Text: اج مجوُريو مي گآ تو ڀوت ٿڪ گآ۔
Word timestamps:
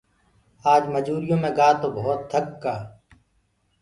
اج 0.73 0.83
مجوُريو 0.93 1.37
مي 1.41 1.51
گآ 1.57 1.69
تو 1.81 1.87
ڀوت 1.95 2.19
ٿڪ 2.31 2.45
گآ۔ 2.63 2.75